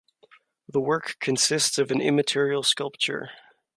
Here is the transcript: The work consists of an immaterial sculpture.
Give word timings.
The 0.67 0.79
work 0.79 1.17
consists 1.19 1.77
of 1.77 1.91
an 1.91 2.01
immaterial 2.01 2.63
sculpture. 2.63 3.29